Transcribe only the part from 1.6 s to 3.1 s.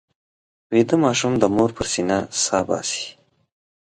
پر سینه سا باسي